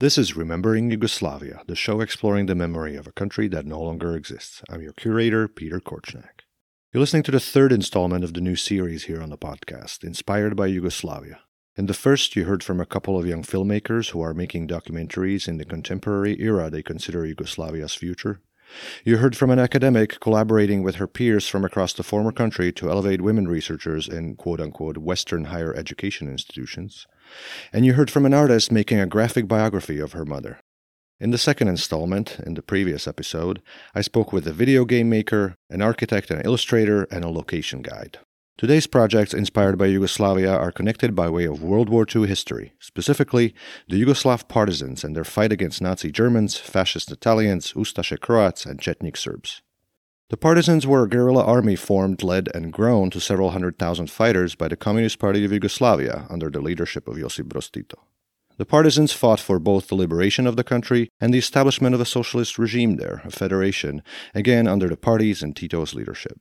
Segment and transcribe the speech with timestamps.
[0.00, 4.16] This is Remembering Yugoslavia, the show exploring the memory of a country that no longer
[4.16, 4.62] exists.
[4.70, 6.46] I'm your curator, Peter Korchnak.
[6.90, 10.56] You're listening to the third installment of the new series here on the podcast, inspired
[10.56, 11.40] by Yugoslavia.
[11.76, 15.46] In the first, you heard from a couple of young filmmakers who are making documentaries
[15.46, 18.40] in the contemporary era they consider Yugoslavia's future.
[19.04, 22.88] You heard from an academic collaborating with her peers from across the former country to
[22.88, 27.06] elevate women researchers in quote unquote Western higher education institutions.
[27.72, 30.60] And you heard from an artist making a graphic biography of her mother.
[31.20, 33.60] In the second installment, in the previous episode,
[33.94, 38.18] I spoke with a video game maker, an architect and illustrator, and a location guide.
[38.56, 43.54] Today's projects inspired by Yugoslavia are connected by way of World War II history, specifically
[43.88, 49.16] the Yugoslav partisans and their fight against Nazi Germans, fascist Italians, Ustaše Croats, and Chetnik
[49.16, 49.62] Serbs.
[50.30, 54.54] The partisans were a guerrilla army formed, led, and grown to several hundred thousand fighters
[54.54, 57.98] by the Communist Party of Yugoslavia under the leadership of Josip Broz Tito.
[58.56, 62.04] The partisans fought for both the liberation of the country and the establishment of a
[62.04, 66.38] socialist regime there, a federation, again under the party's and Tito's leadership.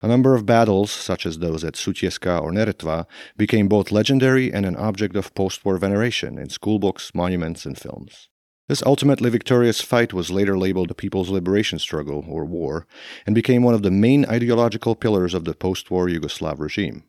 [0.00, 3.04] A number of battles, such as those at Sutjeska or Neretva,
[3.36, 8.28] became both legendary and an object of post war veneration in schoolbooks, monuments, and films.
[8.66, 12.86] This ultimately victorious fight was later labeled the People's Liberation Struggle, or war,
[13.26, 17.04] and became one of the main ideological pillars of the post war Yugoslav regime.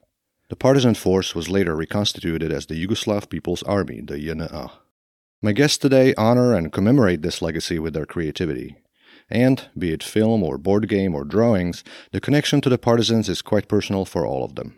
[0.49, 4.69] The partisan force was later reconstituted as the Yugoslav People's Army, the JNA.
[5.41, 8.75] My guests today honor and commemorate this legacy with their creativity.
[9.29, 13.41] And, be it film or board game or drawings, the connection to the partisans is
[13.41, 14.77] quite personal for all of them.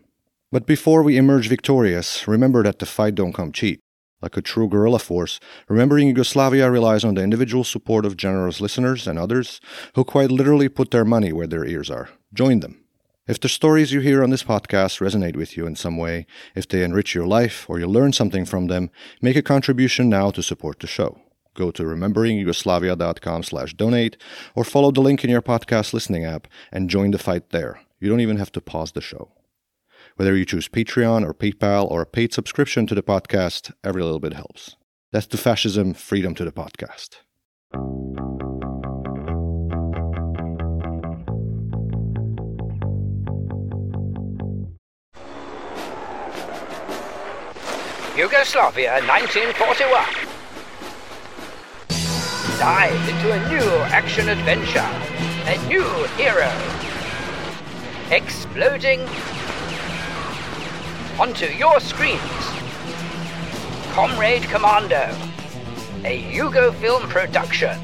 [0.52, 3.82] But before we emerge victorious, remember that the fight don't come cheap.
[4.22, 9.08] Like a true guerrilla force, remembering Yugoslavia relies on the individual support of generous listeners
[9.08, 9.62] and others
[9.94, 12.10] who quite literally put their money where their ears are.
[12.34, 12.84] Join them.
[13.28, 16.68] If the stories you hear on this podcast resonate with you in some way, if
[16.68, 18.90] they enrich your life or you learn something from them,
[19.22, 21.20] make a contribution now to support the show.
[21.54, 24.16] Go to rememberingyugoslavia.com slash donate
[24.56, 27.82] or follow the link in your podcast listening app and join the fight there.
[28.00, 29.32] You don't even have to pause the show.
[30.18, 34.20] Whether you choose Patreon or PayPal or a paid subscription to the podcast, every little
[34.20, 34.76] bit helps.
[35.12, 37.18] That's to fascism, freedom to the podcast.
[48.18, 50.04] Yugoslavia 1941.
[52.58, 54.80] Dive into a new action adventure,
[55.46, 55.86] a new
[56.18, 56.52] hero.
[58.10, 59.08] Exploding
[61.20, 62.22] onto your screens.
[63.92, 65.10] Comrade Commando,
[66.06, 67.80] a Yugo film production.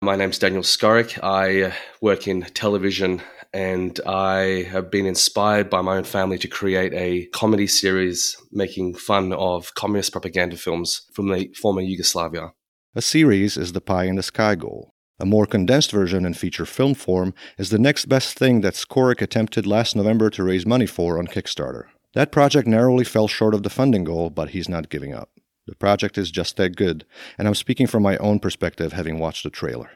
[0.00, 1.22] My name's Daniel Skoric.
[1.24, 3.20] I uh, work in television
[3.52, 8.94] and I have been inspired by my own family to create a comedy series making
[8.94, 12.52] fun of communist propaganda films from the former Yugoslavia.
[12.94, 14.92] A series is the Pie in the Sky goal.
[15.18, 19.20] A more condensed version in feature film form is the next best thing that Skoric
[19.20, 21.86] attempted last November to raise money for on Kickstarter.
[22.14, 25.30] That project narrowly fell short of the funding goal, but he's not giving up.
[25.66, 27.04] The project is just that good,
[27.38, 29.90] and I'm speaking from my own perspective having watched the trailer.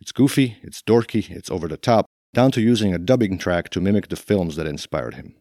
[0.00, 3.82] It's goofy, it's dorky, it's over the top, down to using a dubbing track to
[3.82, 5.34] mimic the films that inspired him.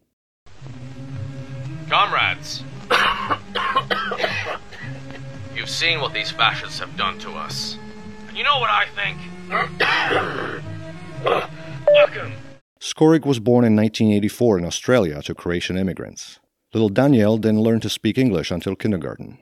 [1.88, 2.64] Comrades!
[5.56, 7.78] You've seen what these fascists have done to us.
[8.28, 9.18] And you know what I think?
[12.18, 12.34] 'em!
[12.80, 16.40] Skoric was born in 1984 in Australia to Croatian immigrants.
[16.74, 19.40] Little Daniel didn't learn to speak English until kindergarten.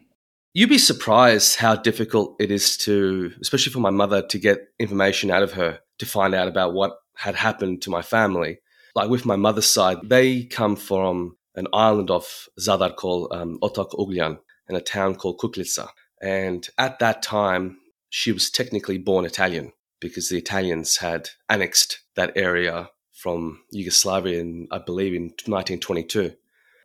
[0.54, 5.30] You'd be surprised how difficult it is to, especially for my mother, to get information
[5.30, 8.60] out of her to find out about what had happened to my family.
[8.96, 13.92] Like with my mother's side, they come from an island off Zadar called um, Otok
[13.92, 15.90] Ugljan and a town called Kuklica.
[16.22, 17.78] And at that time,
[18.10, 24.68] she was technically born Italian because the Italians had annexed that area from Yugoslavia, in,
[24.72, 26.34] I believe, in 1922.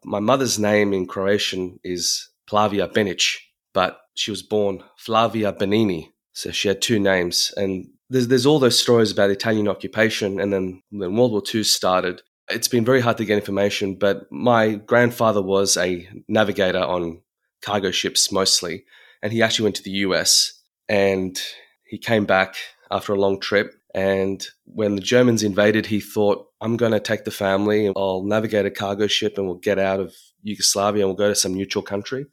[0.05, 3.37] My mother's name in Croatian is Plavia Benic,
[3.75, 6.12] but she was born Flavia Benini.
[6.32, 7.53] So she had two names.
[7.56, 10.41] And there's, there's all those stories about Italian occupation.
[10.41, 13.97] And then when World War II started, it's been very hard to get information.
[13.97, 17.23] But my grandfather was a navigator on
[17.61, 18.85] cargo ships mostly.
[19.23, 21.41] And he actually went to the US and
[21.85, 22.55] he came back
[22.91, 27.25] after a long trip and when the Germans invaded, he thought, I'm going to take
[27.25, 31.16] the family, I'll navigate a cargo ship and we'll get out of Yugoslavia and we'll
[31.16, 32.26] go to some neutral country,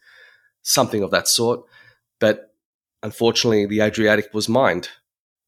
[0.61, 1.61] something of that sort.
[2.19, 2.53] But
[3.01, 4.89] unfortunately, the Adriatic was mined.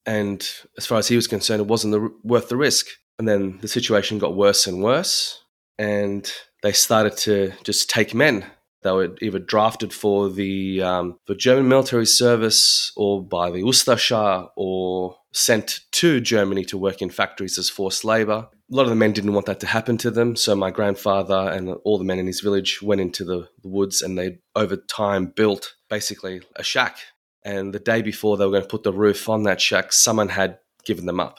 [0.05, 0.47] And
[0.77, 2.87] as far as he was concerned, it wasn't the, worth the risk.
[3.19, 5.43] And then the situation got worse and worse.
[5.77, 6.31] And
[6.63, 8.45] they started to just take men
[8.81, 14.49] They were either drafted for the um, for German military service or by the Ustasha
[14.55, 18.47] or sent to Germany to work in factories as forced labor.
[18.71, 21.49] A lot of the men didn't want that to happen to them, so my grandfather
[21.51, 25.27] and all the men in his village went into the woods and they, over time,
[25.27, 26.97] built basically a shack.
[27.43, 30.29] And the day before they were going to put the roof on that shack, someone
[30.29, 31.37] had given them up.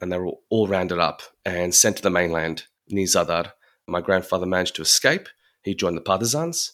[0.00, 3.52] And they were all rounded up and sent to the mainland near Zadar.
[3.86, 5.28] My grandfather managed to escape.
[5.64, 6.72] He joined the partisans.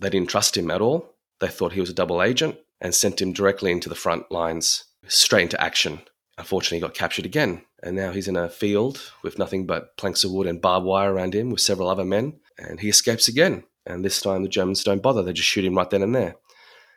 [0.00, 1.14] They didn't trust him at all.
[1.40, 4.84] They thought he was a double agent and sent him directly into the front lines,
[5.06, 6.02] straight into action.
[6.36, 10.24] Unfortunately, he got captured again, and now he's in a field with nothing but planks
[10.24, 13.62] of wood and barbed wire around him with several other men, and he escapes again.
[13.86, 16.34] And this time the Germans don't bother, they just shoot him right then and there.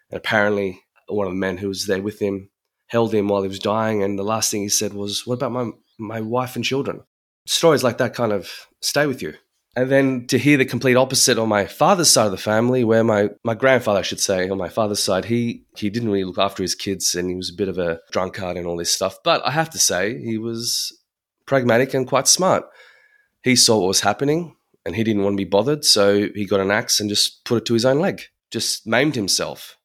[0.10, 2.50] And apparently, one of the men who was there with him
[2.88, 5.52] held him while he was dying, and the last thing he said was, What about
[5.52, 5.70] my,
[6.00, 7.04] my wife and children?
[7.46, 8.50] Stories like that kind of
[8.82, 9.36] stay with you.
[9.78, 13.04] And then to hear the complete opposite on my father's side of the family, where
[13.04, 16.40] my, my grandfather, I should say, on my father's side, he, he didn't really look
[16.40, 19.20] after his kids and he was a bit of a drunkard and all this stuff.
[19.24, 21.00] But I have to say, he was
[21.46, 22.66] pragmatic and quite smart.
[23.44, 25.86] He saw what was happening and he didn't want to be bothered.
[25.86, 29.14] So he got an axe and just put it to his own leg, just maimed
[29.14, 29.78] himself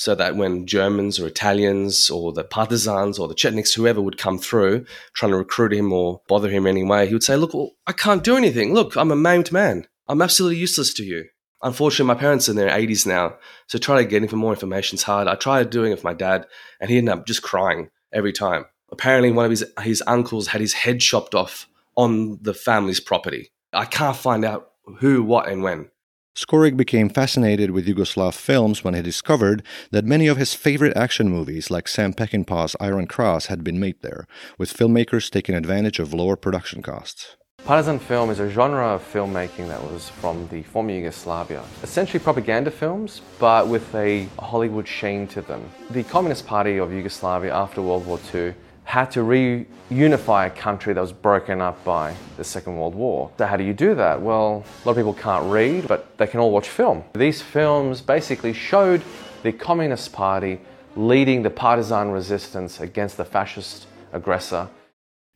[0.00, 4.38] so that when Germans or Italians or the partisans or the Chetniks, whoever would come
[4.38, 7.92] through trying to recruit him or bother him anyway, he would say, Look, well, I
[7.92, 8.72] can't do anything.
[8.72, 9.86] Look, I'm a maimed man.
[10.08, 11.26] I'm absolutely useless to you.
[11.62, 13.36] Unfortunately, my parents are in their 80s now,
[13.66, 15.28] so trying to get him for more information is hard.
[15.28, 16.46] I tried doing it with my dad,
[16.80, 18.64] and he ended up just crying every time.
[18.90, 23.52] Apparently, one of his, his uncles had his head chopped off on the family's property.
[23.74, 24.70] I can't find out
[25.00, 25.90] who, what, and when.
[26.34, 31.28] Skoric became fascinated with Yugoslav films when he discovered that many of his favorite action
[31.28, 36.14] movies, like Sam Peckinpah's Iron Cross, had been made there, with filmmakers taking advantage of
[36.14, 37.36] lower production costs.
[37.64, 41.62] Partisan film is a genre of filmmaking that was from the former Yugoslavia.
[41.82, 45.68] Essentially propaganda films, but with a Hollywood sheen to them.
[45.90, 48.54] The Communist Party of Yugoslavia after World War II
[48.90, 53.30] had to reunify a country that was broken up by the Second World War.
[53.38, 54.20] So, how do you do that?
[54.20, 57.04] Well, a lot of people can't read, but they can all watch film.
[57.14, 59.02] These films basically showed
[59.44, 60.60] the Communist Party
[60.96, 64.68] leading the partisan resistance against the fascist aggressor.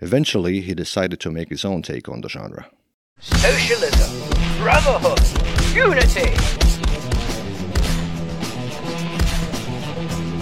[0.01, 2.67] Eventually, he decided to make his own take on the genre.
[3.21, 4.11] Socialism,
[4.59, 5.23] brotherhood,
[5.73, 6.35] unity.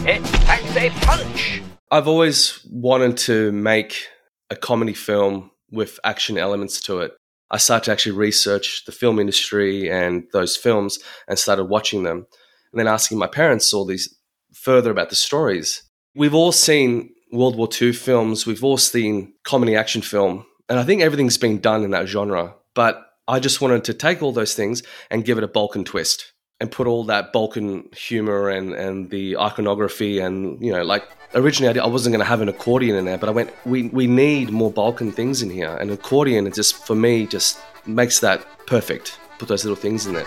[0.09, 1.62] It packs a punch.
[1.93, 4.07] I've always wanted to make
[4.49, 7.13] a comedy film with action elements to it.
[7.51, 10.99] I started to actually research the film industry and those films
[11.29, 12.27] and started watching them
[12.73, 14.09] and then asking my parents all these
[14.55, 15.83] further about the stories.
[16.15, 20.85] We've all seen World War II films, we've all seen comedy action film, and I
[20.85, 22.55] think everything's been done in that genre.
[22.75, 26.32] But I just wanted to take all those things and give it a Balkan twist
[26.63, 31.03] and put all that Balkan humor and, and the iconography and, you know, like
[31.35, 34.07] originally I wasn't going to have an accordion in there, but I went, we, we
[34.07, 35.77] need more Balkan things in here.
[35.81, 39.19] And accordion, it just, for me, just makes that perfect.
[39.39, 40.25] Put those little things in there.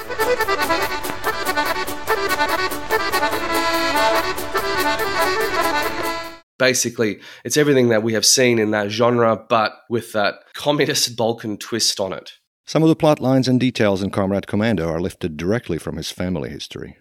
[6.57, 11.57] Basically, it's everything that we have seen in that genre, but with that communist Balkan
[11.57, 12.33] twist on it.
[12.67, 16.09] Some of the plot lines and details in Comrade Commando are lifted directly from his
[16.09, 16.97] family history.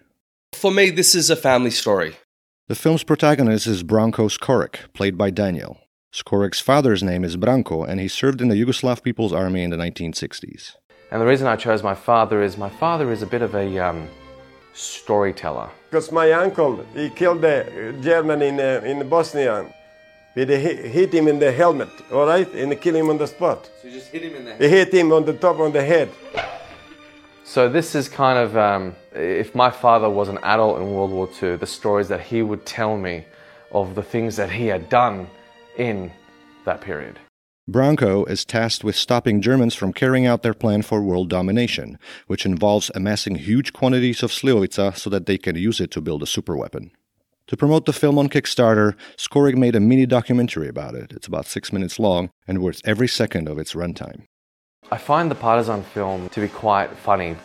[0.53, 2.17] For me, this is a family story.
[2.67, 5.79] The film's protagonist is Branko Skoric, played by Daniel.
[6.13, 9.77] Skoric's father's name is Branko, and he served in the Yugoslav People's Army in the
[9.77, 10.73] 1960s.
[11.09, 13.79] And the reason I chose my father is my father is a bit of a
[13.79, 14.07] um,
[14.73, 15.71] storyteller.
[15.89, 19.65] Because my uncle, he killed the German in, uh, in Bosnia.
[20.35, 23.69] He hit him in the helmet, all right, and kill him on the spot.
[23.81, 25.83] So you just hit him in the He hit him on the top of the
[25.83, 26.09] head.
[27.45, 31.29] So this is kind of um, if my father was an adult in World War
[31.41, 33.23] II, the stories that he would tell me
[33.71, 35.27] of the things that he had done
[35.77, 36.11] in
[36.65, 37.17] that period.
[37.69, 42.45] Branko is tasked with stopping Germans from carrying out their plan for world domination, which
[42.45, 46.25] involves amassing huge quantities of slivovica so that they can use it to build a
[46.25, 46.91] superweapon.
[47.49, 51.11] To promote the film on Kickstarter, Skoric made a mini documentary about it.
[51.11, 54.23] It's about six minutes long and worth every second of its runtime.
[54.91, 57.35] I find the partisan film to be quite funny.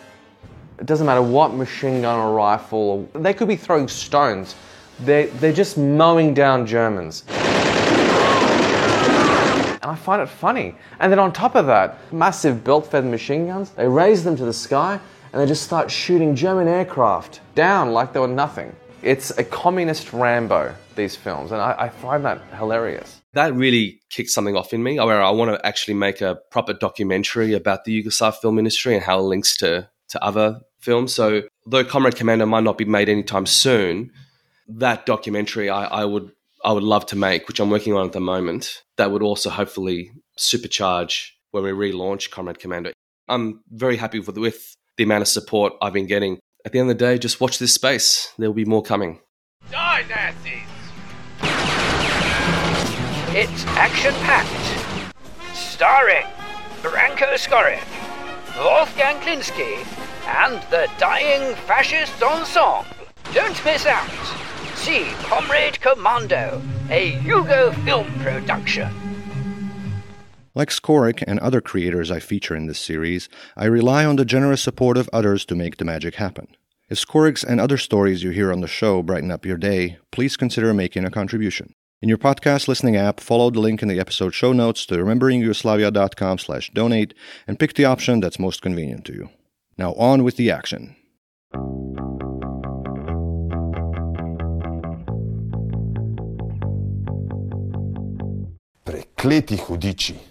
[0.78, 4.54] It doesn't matter what machine gun or rifle, they could be throwing stones.
[5.00, 7.24] They're, they're just mowing down Germans.
[7.28, 7.36] And
[9.82, 10.76] I find it funny.
[11.00, 14.54] And then on top of that, massive belt-fed machine guns, they raise them to the
[14.54, 14.98] sky
[15.34, 18.74] and they just start shooting German aircraft down like they were nothing.
[19.02, 24.30] It's a communist Rambo, these films, and I, I find that hilarious that really kicked
[24.30, 28.02] something off in me where I want to actually make a proper documentary about the
[28.02, 31.14] Yugoslav film industry and how it links to, to other films.
[31.14, 34.10] So, though Comrade Commando might not be made anytime soon,
[34.68, 36.32] that documentary I, I would
[36.64, 39.48] I would love to make, which I'm working on at the moment, that would also
[39.48, 42.92] hopefully supercharge when we relaunch Comrade Commando.
[43.28, 46.38] I'm very happy with, with the amount of support I've been getting.
[46.64, 48.32] At the end of the day, just watch this space.
[48.36, 49.20] There will be more coming.
[49.70, 50.68] Die, Nazis!
[53.34, 55.16] It's action packed.
[55.56, 56.26] Starring
[56.82, 57.82] Branko Skoric,
[58.58, 59.86] Wolfgang Klinsky,
[60.26, 62.84] and the Dying Fascists Ensemble.
[63.32, 64.10] Don't miss out.
[64.74, 69.09] See Comrade Commando, a Yugo film production.
[70.54, 74.60] Like Skoric and other creators I feature in this series, I rely on the generous
[74.60, 76.48] support of others to make the magic happen.
[76.88, 80.36] If Skoric's and other stories you hear on the show brighten up your day, please
[80.36, 81.72] consider making a contribution.
[82.02, 86.38] In your podcast listening app, follow the link in the episode show notes to rememberingyugoslavia.com
[86.38, 87.14] slash donate
[87.46, 89.30] and pick the option that's most convenient to you.
[89.78, 90.96] Now on with the action.
[98.84, 100.29] Prekleti hudiči.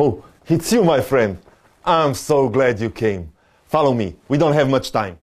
[0.00, 1.38] Oh, it's you, my friend.
[1.84, 3.32] I'm so glad you came.
[3.66, 4.14] Follow me.
[4.28, 5.18] We don't have much time.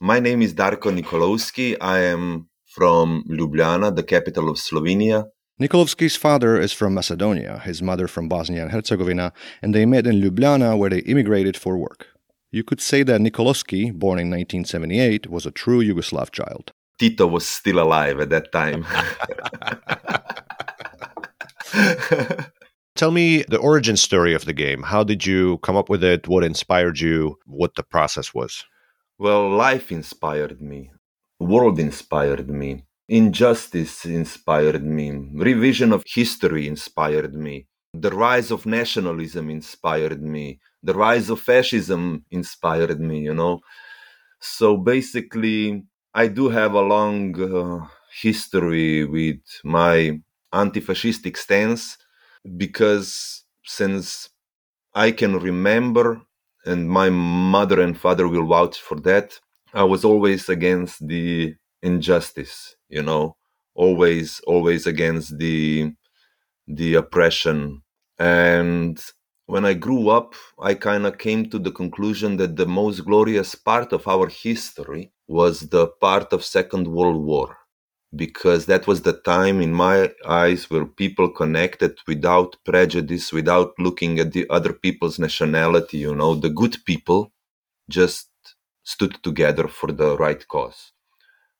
[0.00, 1.78] My name is Darko Nikolovsky.
[1.80, 5.28] I am from Ljubljana, the capital of Slovenia.
[5.58, 10.20] Nikolovsky's father is from Macedonia, his mother from Bosnia and Herzegovina, and they met in
[10.20, 12.08] Ljubljana where they immigrated for work.
[12.50, 16.72] You could say that Nikolovsky, born in 1978, was a true Yugoslav child.
[16.98, 18.84] Tito was still alive at that time.
[22.94, 24.82] Tell me the origin story of the game.
[24.82, 26.28] How did you come up with it?
[26.28, 27.38] What inspired you?
[27.46, 28.64] What the process was?
[29.22, 30.90] well, life inspired me,
[31.38, 39.48] world inspired me, injustice inspired me, revision of history inspired me, the rise of nationalism
[39.48, 43.60] inspired me, the rise of fascism inspired me, you know.
[44.40, 47.86] So basically, I do have a long uh,
[48.20, 50.20] history with my
[50.52, 51.96] anti fascistic stance
[52.56, 54.28] because since
[54.94, 56.22] I can remember,
[56.64, 59.38] and my mother and father will vouch for that,
[59.74, 63.36] I was always against the injustice, you know,
[63.74, 65.92] always, always against the
[66.66, 67.82] the oppression.
[68.18, 69.02] And
[69.46, 73.54] when I grew up, I kind of came to the conclusion that the most glorious
[73.54, 77.56] part of our history was the part of Second World War
[78.14, 84.18] because that was the time in my eyes where people connected without prejudice without looking
[84.18, 87.32] at the other people's nationality you know the good people
[87.90, 88.28] just
[88.84, 90.92] stood together for the right cause.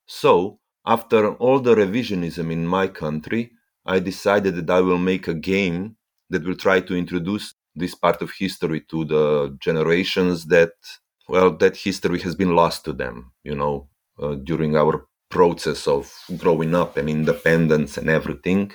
[0.06, 3.52] So after all the revisionism in my country
[3.86, 5.96] i decided that i will make a game
[6.30, 10.72] that will try to introduce this part of history to the generations that
[11.28, 13.88] well that history has been lost to them you know
[14.20, 18.70] uh, during our process of growing up and independence and everything,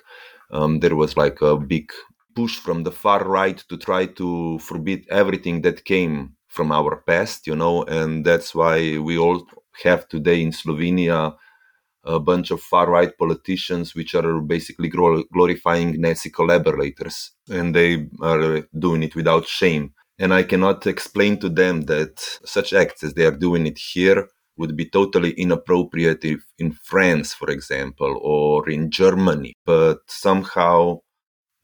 [0.51, 1.91] um, there was like a big
[2.35, 7.47] push from the far right to try to forbid everything that came from our past,
[7.47, 9.45] you know, and that's why we all
[9.83, 11.35] have today in Slovenia
[12.03, 14.89] a bunch of far right politicians which are basically
[15.33, 19.93] glorifying Nazi collaborators and they are doing it without shame.
[20.17, 22.13] And I cannot explain to them that
[22.45, 27.33] such acts as they are doing it here would be totally inappropriate if in France,
[27.33, 29.53] for example, or in Germany.
[29.65, 30.99] But somehow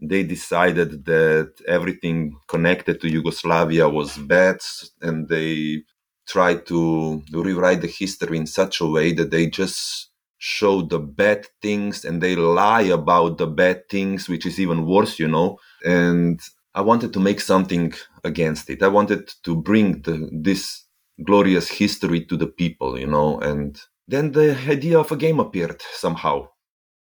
[0.02, 4.58] they decided that everything connected to Yugoslavia was bad
[5.02, 5.84] and they
[6.28, 11.48] tried to rewrite the history in such a way that they just show the bad
[11.62, 15.58] things and they lie about the bad things, which is even worse, you know.
[15.86, 16.40] And
[16.76, 18.84] I wanted to make something against it.
[18.84, 20.83] I wanted to bring the, this
[21.24, 25.82] glorious history to the people, you know, and then the idea of a game appeared
[25.94, 26.48] somehow.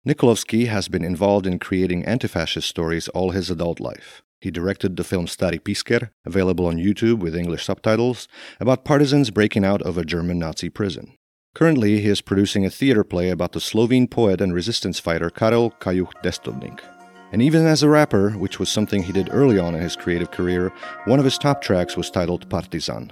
[0.07, 4.21] Nikolovsky has been involved in creating anti fascist stories all his adult life.
[4.39, 8.27] He directed the film Stari Pisker, available on YouTube with English subtitles,
[8.59, 11.17] about partisans breaking out of a German Nazi prison.
[11.55, 15.71] Currently, he is producing a theater play about the Slovene poet and resistance fighter Karel
[15.71, 16.79] Kajuh Destovnik.
[17.31, 20.31] And even as a rapper, which was something he did early on in his creative
[20.31, 20.71] career,
[21.05, 23.11] one of his top tracks was titled Partizan.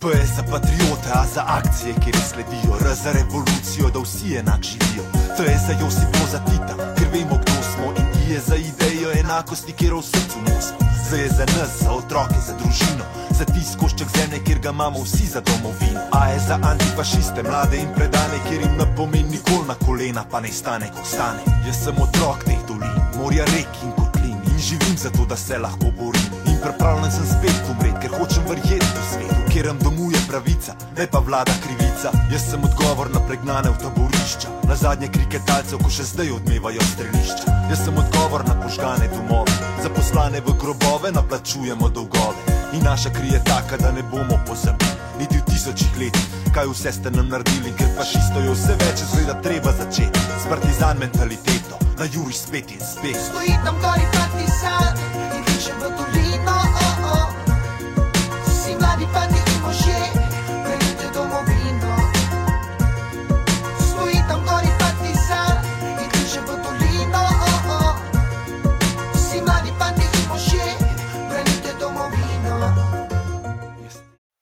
[0.00, 4.36] P je za patriote, a za akcije, ki res sledijo, R za revolucijo, da vsi
[4.36, 5.04] enak živijo.
[5.36, 7.86] T je za Josipo, za Tita, ker vemo, kdo smo.
[8.00, 10.78] In I je za idejo enakosti, kjer v srcu nosimo.
[11.10, 13.04] Z je za nas, za otroke, za družino,
[13.38, 16.00] za tisti košček zemlje, kjer ga imamo vsi za domovino.
[16.12, 20.40] A je za antifašiste, mlade in predane, kjer jim ne pomeni nikoli na kolena, pa
[20.40, 21.44] ne stane, ko stane.
[21.66, 25.92] Jaz sem otrok teh dolin, morja rek in kotlin in živim zato, da se lahko
[25.98, 26.39] borim.
[26.60, 31.06] In pripravljen sem spet umret, ker hočem verjeti v svet, v katerem domuje pravica, ne
[31.08, 32.12] pa vlada krivica.
[32.28, 36.84] Jaz sem odgovor na pregnane v taborišča, na zadnje krike talcev, ko še zdaj odmevajo
[36.84, 37.54] strelišča.
[37.72, 42.44] Jaz sem odgovor na požgane domove, zaposlane v grobove, naplačujemo dolgove.
[42.76, 46.92] In naša kri je taka, da ne bomo pozabili, niti v tisočih letih, kaj vse
[46.92, 52.04] ste nam naredili, ker fašistov je vse več, zveda treba začeti s partizan mentaliteto, na
[52.04, 53.16] juri spet in spet.
[53.16, 54.92] Stoji tam gori partizan
[55.24, 56.09] in piše v dolino.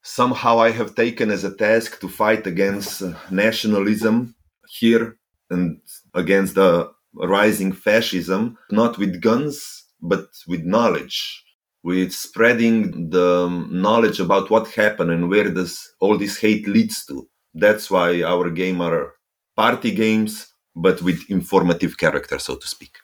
[0.08, 4.34] Somehow I have taken as a task to fight against uh, nationalism
[4.80, 5.16] here
[5.50, 5.80] and
[6.14, 11.44] against the rising fascism, not with guns, but with knowledge,
[11.82, 17.28] with spreading the knowledge about what happened and where does all this hate leads to.
[17.54, 19.14] That's why our game are
[19.56, 22.94] party games, but with informative character, so to speak.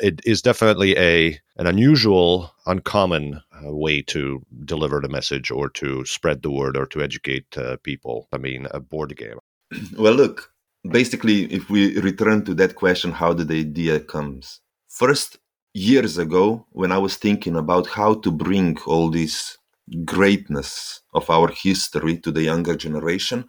[0.00, 6.04] It is definitely a an unusual, uncommon uh, way to deliver the message or to
[6.04, 8.28] spread the word or to educate uh, people.
[8.32, 9.38] I mean, a board game.
[9.96, 10.52] Well, look,
[10.88, 14.60] basically, if we return to that question, how did the idea comes?
[14.88, 15.38] First,
[15.74, 19.58] years ago, when I was thinking about how to bring all this
[20.04, 23.44] greatness of our history to the younger generation,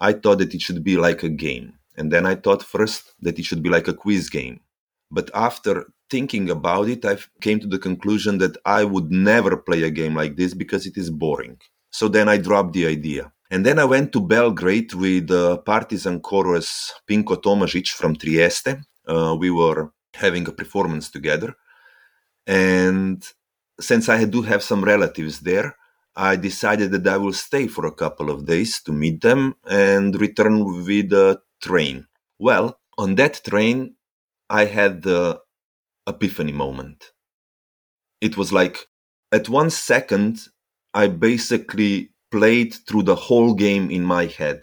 [0.00, 1.74] I thought that it should be like a game.
[1.96, 4.60] And then I thought first that it should be like a quiz game.
[5.14, 5.74] But after
[6.10, 10.14] thinking about it, I came to the conclusion that I would never play a game
[10.22, 11.56] like this because it is boring.
[11.90, 13.32] So then I dropped the idea.
[13.50, 18.72] And then I went to Belgrade with uh, Partizan chorus Pinko Tomažić from Trieste.
[19.06, 21.54] Uh, we were having a performance together.
[22.46, 23.22] And
[23.80, 25.76] since I do have some relatives there,
[26.16, 30.20] I decided that I will stay for a couple of days to meet them and
[30.20, 32.06] return with a train.
[32.38, 33.94] Well, on that train,
[34.50, 35.40] I had the
[36.06, 37.12] epiphany moment.
[38.20, 38.86] It was like
[39.32, 40.40] at one second,
[40.94, 44.62] I basically played through the whole game in my head.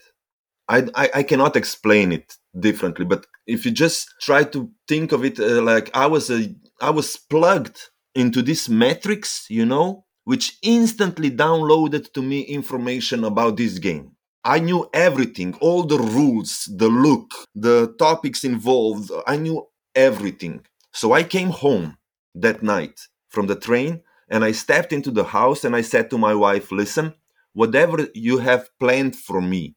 [0.70, 5.26] I, I, I cannot explain it differently, but if you just try to think of
[5.26, 7.80] it uh, like I was a I was plugged
[8.16, 14.12] into this matrix, you know, which instantly downloaded to me information about this game.
[14.44, 19.12] I knew everything, all the rules, the look, the topics involved.
[19.28, 20.66] I knew everything.
[20.92, 21.98] So I came home
[22.36, 23.00] that night
[23.30, 26.72] from the train and I stepped into the house and I said to my wife,
[26.72, 27.14] listen,
[27.54, 29.76] whatever you have planned for me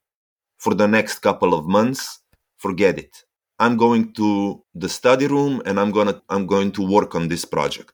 [0.59, 2.21] for the next couple of months,
[2.57, 3.25] forget it.
[3.59, 7.29] I'm going to the study room and I'm going to I'm going to work on
[7.29, 7.93] this project.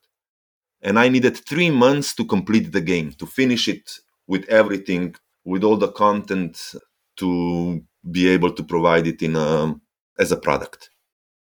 [0.81, 3.91] And I needed 3 months to complete the game, to finish it
[4.25, 6.73] with everything, with all the content
[7.17, 9.75] to be able to provide it in a,
[10.17, 10.89] as a product.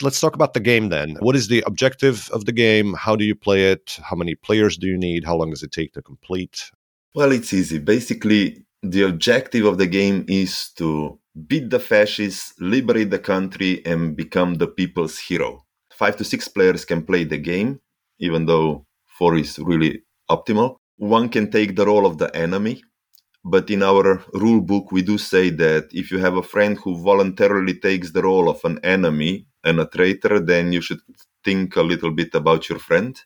[0.03, 1.17] Let's talk about the game then.
[1.21, 2.95] What is the objective of the game?
[2.95, 3.99] How do you play it?
[4.03, 5.25] How many players do you need?
[5.25, 6.71] How long does it take to complete?
[7.15, 7.79] Well, it's easy.
[7.79, 14.17] Basically, the objective of the game is to beat the fascists, liberate the country, and
[14.17, 15.65] become the people's hero.
[15.93, 17.81] Five to six players can play the game,
[18.19, 20.77] even though four is really optimal.
[20.97, 22.83] One can take the role of the enemy,
[23.45, 27.03] but in our rule book, we do say that if you have a friend who
[27.03, 31.01] voluntarily takes the role of an enemy and a traitor, then you should
[31.45, 33.21] think a little bit about your friend.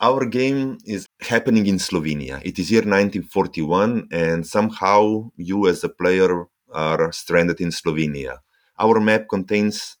[0.00, 2.40] Our game is happening in Slovenia.
[2.44, 8.38] It is year 1941, and somehow you, as a player, are stranded in Slovenia.
[8.78, 9.96] Our map contains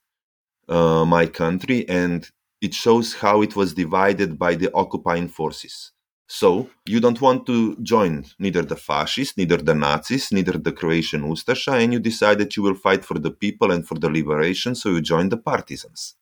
[0.68, 2.28] uh, my country, and
[2.60, 5.92] it shows how it was divided by the occupying forces.
[6.30, 11.22] So you don't want to join neither the fascists, neither the Nazis, neither the Croatian
[11.22, 14.74] Ustasha, and you decide that you will fight for the people and for the liberation,
[14.74, 16.16] so you join the partisans.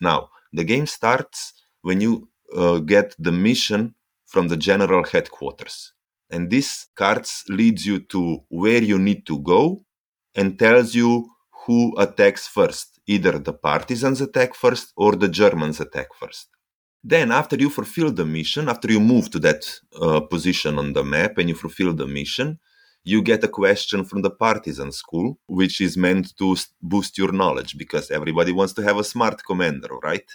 [0.00, 5.92] Now, the game starts when you uh, get the mission from the general headquarters.
[6.30, 9.84] And this cards leads you to where you need to go
[10.34, 11.28] and tells you
[11.66, 12.98] who attacks first.
[13.06, 16.48] Either the partisans attack first or the Germans attack first.
[17.04, 19.64] Then, after you fulfill the mission, after you move to that
[20.00, 22.58] uh, position on the map and you fulfill the mission,
[23.04, 27.78] you get a question from the partisan school, which is meant to boost your knowledge
[27.78, 30.28] because everybody wants to have a smart commander, right?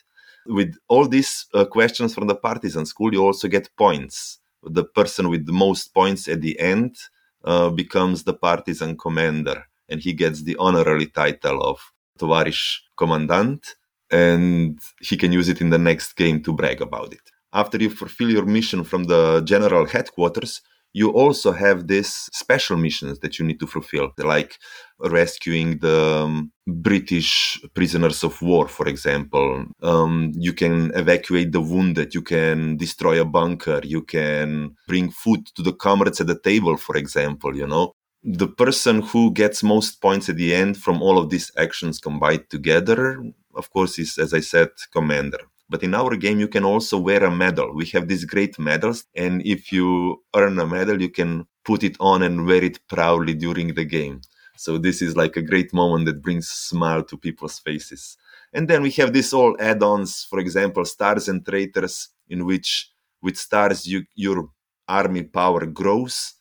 [0.45, 4.39] With all these uh, questions from the partisan school, you also get points.
[4.63, 6.95] The person with the most points at the end
[7.43, 13.75] uh, becomes the partisan commander, and he gets the honorary title of Tovarish Commandant,
[14.21, 17.25] and he can use it in the next game to brag about it.
[17.63, 20.61] after you fulfill your mission from the general headquarters,
[20.93, 24.59] you also have these special missions that you need to fulfill, like
[24.99, 29.65] rescuing the um, British prisoners of war, for example.
[29.81, 35.47] Um, you can evacuate the wounded, you can destroy a bunker, you can bring food
[35.55, 37.93] to the comrades at the table, for example, you know.
[38.23, 42.45] The person who gets most points at the end from all of these actions combined
[42.49, 43.21] together,
[43.55, 45.39] of course, is, as I said, commander.
[45.69, 47.73] But in our game, you can also wear a medal.
[47.73, 51.95] We have these great medals, and if you earn a medal, you can put it
[51.99, 54.21] on and wear it proudly during the game.
[54.55, 58.17] So this is like a great moment that brings smile to people's faces.
[58.53, 63.37] And then we have these all add-ons, for example, stars and traitors, in which with
[63.37, 64.49] stars you, your
[64.87, 66.33] army power grows,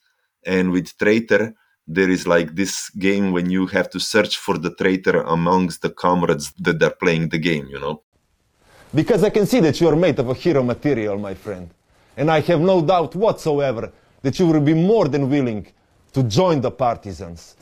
[0.44, 1.54] and with traitor
[1.86, 5.90] there is like this game when you have to search for the traitor amongst the
[5.90, 7.66] comrades that are playing the game.
[7.68, 8.02] You know.
[8.94, 11.70] Because I can see that you are made of a hero material, my friend.
[12.16, 13.90] And I have no doubt whatsoever
[14.20, 15.66] that you will be more than willing
[16.12, 17.56] to join the partisans.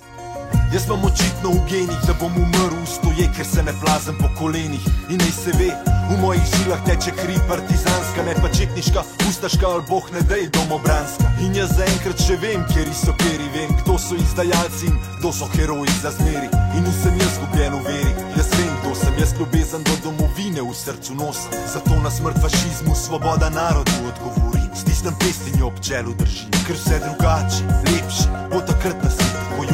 [0.72, 4.85] Jaz imam očitno v genih, da bom umrl stoje, ker se ne plazem po kolenih.
[5.11, 5.70] In naj se ve,
[6.11, 11.26] v mojih žilah teče kri partizanska, ne pa četniška, ustaška ali boh ne dej domobranska.
[11.42, 15.50] In jaz zaenkrat še vem, kjer so keri, vem, kdo so izdajalci in kdo so
[15.56, 16.46] heroji za zmeri.
[16.78, 20.70] In nisem jaz zgubljen v veri, jaz vem, kdo sem jaz ljubezen do domovine v
[20.70, 21.50] srcu nosa.
[21.66, 24.62] Zato na smrt fašizmu svoboda narodu odgovori.
[24.74, 29.30] Stisnem pestinjo ob čelu držim, ker vse drugače, lepše, bo takrat na svetu, ko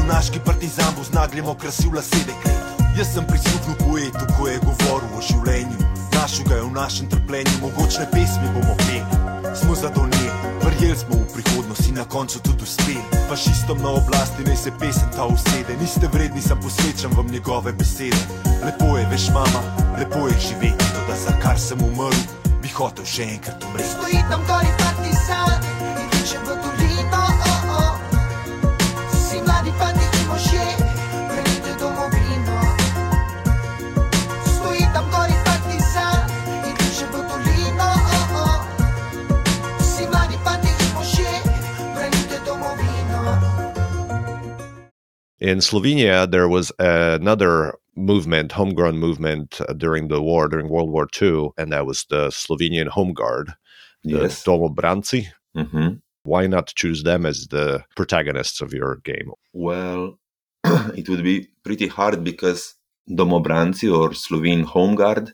[0.06, 2.62] junaški partizan bo z nagljem okrasil lase deklet.
[2.98, 5.78] Jaz sem prisluhnil poetu, ko je govoril o življenju.
[6.14, 9.02] Našel ga je v našem trpljenju, mogočne pesmi bomo peli.
[9.58, 10.30] Smo zadovoljni,
[10.62, 13.02] verjeli smo v prihodnost in na koncu tudi uspeli.
[13.28, 18.22] Fašistom na oblasti naj se pesem ta usede, niste vredni, sem posvečam vam njegove besede.
[18.64, 19.62] Lepo je, veš, mama,
[19.98, 22.22] lepo je živeti, to da za kar sem umrl,
[22.62, 23.90] bi hotel še enkrat umreti.
[23.98, 26.85] Stoji tam gori partizan in kliče v dolino.
[45.40, 51.06] In Slovenia, there was another movement, homegrown movement uh, during the war, during World War
[51.20, 53.52] II, and that was the Slovenian Home Guard,
[54.02, 54.44] the Yes.
[54.44, 55.26] Domobranci.
[55.56, 56.00] Mhm.
[56.24, 59.30] Why not choose them as the protagonists of your game?
[59.52, 60.18] Well,
[60.96, 62.74] it would be pretty hard because
[63.08, 65.32] Domobranci or Slovene Home Guard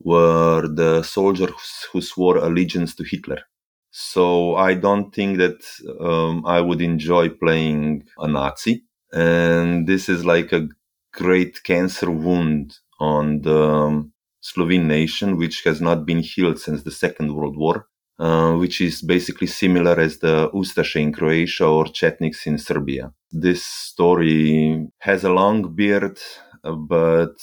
[0.00, 1.50] were the soldiers
[1.92, 3.42] who swore allegiance to Hitler.
[3.90, 5.58] So I don't think that
[6.00, 8.84] um, I would enjoy playing a Nazi.
[9.12, 10.68] And this is like a
[11.12, 16.90] great cancer wound on the um, Slovene nation, which has not been healed since the
[16.90, 17.86] Second World War.
[18.18, 23.12] Uh, which is basically similar as the Ustaše in Croatia or Chetniks in Serbia.
[23.30, 26.18] This story has a long beard,
[26.64, 27.36] uh, but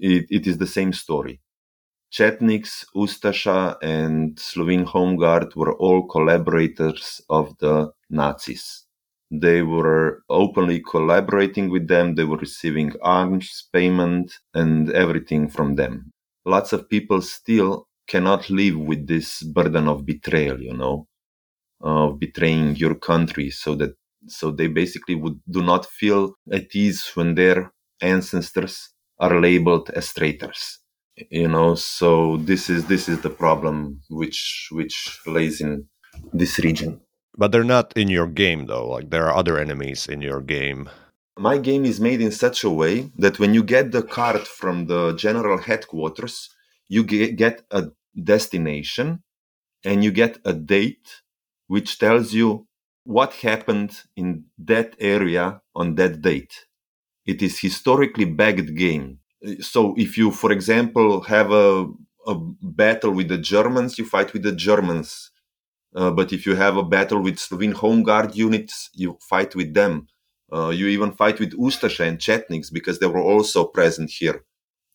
[0.00, 1.42] it, it is the same story.
[2.10, 8.85] Chetniks, Ustasha, and Slovene Home Guard were all collaborators of the Nazis.
[9.30, 12.14] They were openly collaborating with them.
[12.14, 16.12] They were receiving arms, payment, and everything from them.
[16.44, 21.08] Lots of people still cannot live with this burden of betrayal, you know,
[21.80, 23.94] of betraying your country so that,
[24.28, 30.12] so they basically would do not feel at ease when their ancestors are labeled as
[30.12, 30.80] traitors
[31.30, 35.86] you know so this is this is the problem which which lays in
[36.32, 37.00] this region
[37.36, 38.88] But they're not in your game, though.
[38.88, 40.88] Like, there are other enemies in your game.
[41.38, 44.86] my game is made in such a way that when you get the card from
[44.86, 46.50] the general headquarters
[46.88, 47.82] you get a
[48.32, 49.22] destination
[49.84, 51.08] and you get a date
[51.68, 52.66] which tells you
[53.04, 56.54] what happened in that area on that date
[57.26, 59.18] it is historically backed game
[59.60, 61.86] so if you for example have a,
[62.26, 62.34] a
[62.80, 65.30] battle with the germans you fight with the germans
[65.96, 69.72] uh, but if you have a battle with Slovene Home Guard units, you fight with
[69.72, 70.06] them.
[70.52, 74.44] Uh, you even fight with Ustasha and Chetniks because they were also present here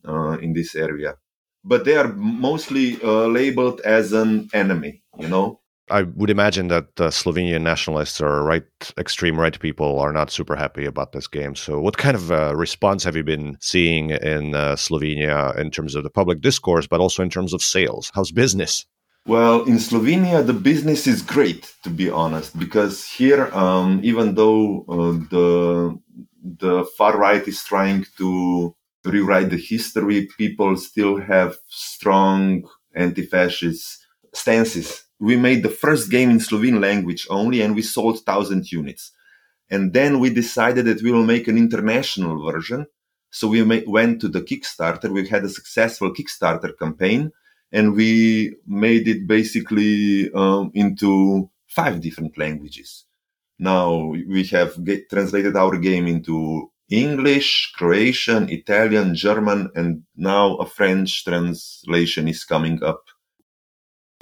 [0.07, 1.15] uh, in this area.
[1.63, 5.59] But they are mostly uh, labeled as an enemy, you know.
[5.89, 8.63] I would imagine that Slovenian nationalists or right,
[8.97, 11.55] extreme right people are not super happy about this game.
[11.55, 16.03] So, what kind of uh, response have you been seeing in Slovenia in terms of
[16.03, 18.09] the public discourse, but also in terms of sales?
[18.13, 18.85] How's business?
[19.25, 24.83] Well, in Slovenia, the business is great, to be honest, because here, um, even though
[24.89, 25.99] uh, the
[26.43, 35.05] the far right is trying to rewrite the history, people still have strong anti-fascist stances.
[35.19, 39.11] We made the first game in Slovene language only, and we sold 1,000 units.
[39.69, 42.87] And then we decided that we will make an international version.
[43.31, 45.11] So we went to the Kickstarter.
[45.11, 47.31] We had a successful Kickstarter campaign,
[47.71, 53.05] and we made it basically um, into five different languages.
[53.59, 60.65] Now we have get, translated our game into English, Croatian, Italian, German, and now a
[60.65, 63.03] French translation is coming up.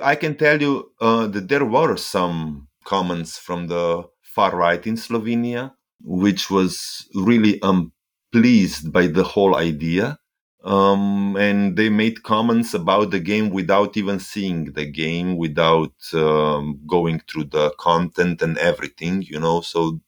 [0.01, 4.95] I can tell you uh, that there were some comments from the far right in
[4.95, 10.19] Slovenia, which was really unpleased by the whole idea.
[10.63, 16.81] Um, and they made comments about the game without even seeing the game, without um,
[16.85, 19.61] going through the content and everything, you know.
[19.61, 20.01] So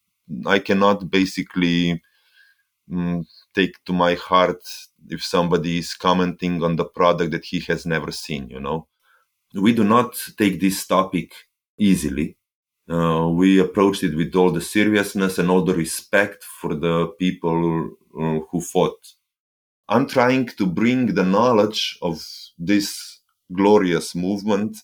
[0.46, 2.02] I cannot basically
[2.92, 4.64] mm, take to my heart
[5.10, 8.88] if somebody is commenting on the product that he has never seen, you know.
[9.54, 11.34] We do not take this topic
[11.78, 12.38] easily.
[12.90, 17.92] Uh, we approached it with all the seriousness and all the respect for the people
[18.20, 19.00] uh, who fought
[19.92, 22.26] I'm trying to bring the knowledge of
[22.58, 23.20] this
[23.54, 24.78] glorious movement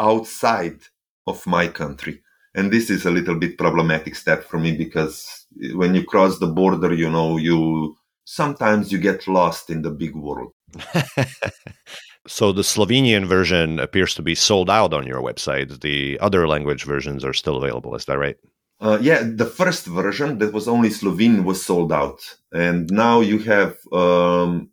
[0.00, 0.80] outside
[1.28, 2.20] of my country.
[2.56, 6.48] And this is a little bit problematic step for me because when you cross the
[6.48, 10.52] border, you know, you sometimes you get lost in the big world.
[12.26, 15.82] so the Slovenian version appears to be sold out on your website.
[15.82, 17.94] The other language versions are still available.
[17.94, 18.36] Is that right?
[18.80, 22.20] Uh, yeah, the first version that was only Slovene was sold out,
[22.52, 24.70] and now you have um,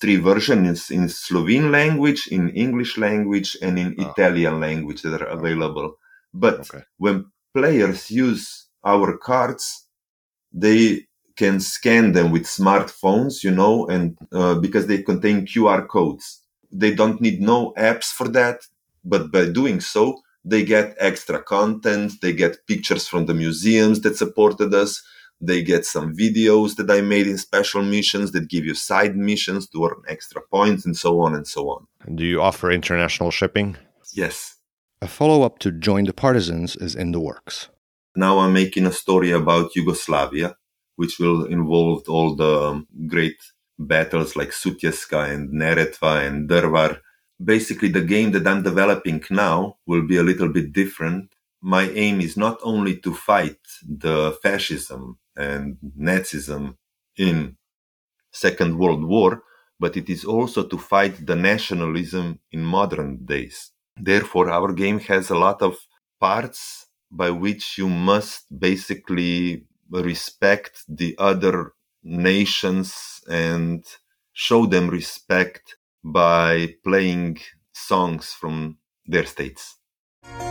[0.00, 4.10] three versions in Slovene language, in English language, and in oh.
[4.10, 5.96] Italian language that are available.
[6.34, 6.84] But okay.
[6.98, 9.86] when players use our cards,
[10.52, 16.42] they can scan them with smartphones, you know, and uh, because they contain QR codes,
[16.72, 18.66] they don't need no apps for that.
[19.04, 24.16] But by doing so, they get extra content they get pictures from the museums that
[24.16, 25.02] supported us
[25.40, 29.68] they get some videos that i made in special missions that give you side missions
[29.68, 31.86] to earn extra points and so on and so on.
[32.14, 33.76] Do you offer international shipping?
[34.14, 34.56] Yes.
[35.00, 37.68] A follow-up to join the partisans is in the works.
[38.16, 40.56] Now i'm making a story about yugoslavia
[40.96, 43.38] which will involve all the great
[43.78, 46.98] battles like Sutjeska and Neretva and Drvar
[47.42, 51.34] basically the game that I'm developing now will be a little bit different.
[51.62, 56.76] My aim is not only to fight the fascism and Nazism
[57.16, 57.56] in
[58.32, 59.42] Second World War,
[59.78, 63.70] but it is also to fight the nationalism in modern days.
[63.96, 65.76] Therefore, our game has a lot of
[66.20, 71.72] parts by which you must basically respect the other
[72.02, 73.84] nations and
[74.32, 77.38] show them respect by playing
[77.72, 79.76] songs from their states.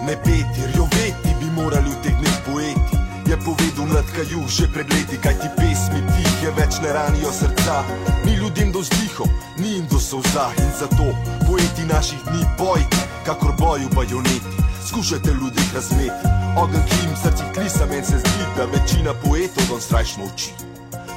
[0.06, 2.96] Ne peti, rjoveti bi morali utegniti poeti.
[3.30, 7.84] Je povedal nadkaju že pred leti, kaj ti pesmi tihe več ne ranijo srca.
[8.26, 11.14] Ni ljudem do zdihov, ni jim do solza in zato
[11.46, 14.58] poeti naših dni bojte, kakor boju bajoneti.
[14.88, 16.26] Skušajte ljudi razmeti,
[16.58, 20.69] ogen, ki jim srci klisa, meni se zdi, da večina poetov don strašno uči.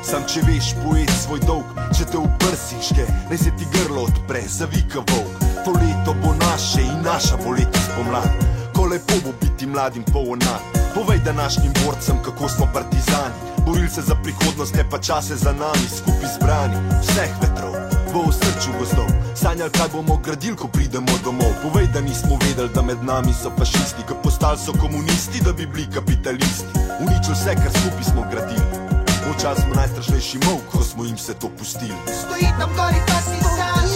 [0.02, 5.04] Sam če veš, pojet svoj dolg, če te uprsiške, ne se ti grlo odpre, zavika
[5.12, 5.44] volk.
[5.62, 8.26] To leto bo naše in naša bo letos pomlad.
[8.74, 10.78] Ko lepo bo biti mladim polonat.
[10.94, 13.52] Povej današnjim borcem, kako smo partizani.
[13.66, 16.76] Borili se za prihodnost, ne pa čase za nami, skupaj zbrani.
[17.02, 17.74] Vseh vetrov
[18.12, 19.08] bo v srcu gozdov.
[19.34, 21.54] Sanjali, kaj bomo gradili, ko pridemo domov.
[21.62, 25.66] Povej, da nismo vedeli, da med nami so fašisti, ko postali so komunisti, da bi
[25.66, 26.68] bili kapitalisti.
[27.00, 28.91] Uničili vse, kar skupaj smo gradili.
[29.30, 31.98] Včasih smo najstrašnejši mok, ko smo jim se to pustili.
[32.06, 33.88] Stoji tam gori, pa si sam,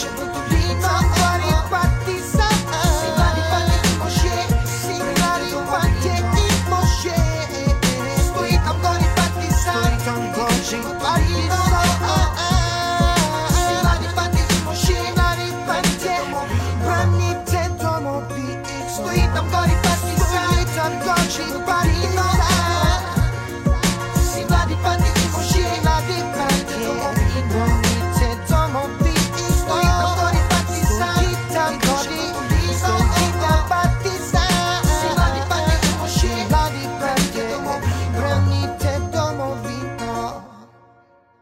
[0.00, 0.33] če bo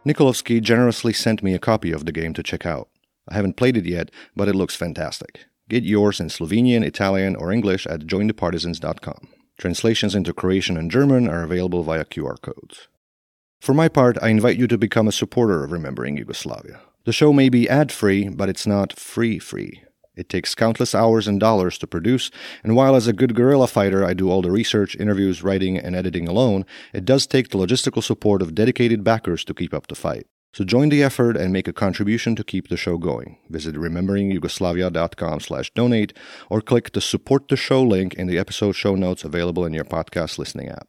[0.05, 2.89] Nikolovsky generously sent me a copy of the game to check out.
[3.29, 5.47] I haven't played it yet, but it looks fantastic.
[5.69, 9.29] Get yours in Slovenian, Italian, or English at jointhepartisans.com.
[9.59, 12.89] Translations into Croatian and German are available via QR codes.
[13.61, 16.81] For my part, I invite you to become a supporter of Remembering Yugoslavia.
[17.05, 19.83] The show may be ad free, but it's not free free.
[20.15, 22.31] It takes countless hours and dollars to produce,
[22.63, 25.97] and while as a good guerrilla fighter I do all the research, interviews, writing, and
[25.97, 29.95] editing alone, it does take the logistical support of dedicated backers to keep up the
[29.95, 30.27] fight.
[30.53, 33.39] So join the effort and make a contribution to keep the show going.
[33.49, 36.13] Visit rememberingyugoslavia.com slash donate
[36.51, 39.85] or click the support the show link in the episode show notes available in your
[39.85, 40.89] podcast listening app.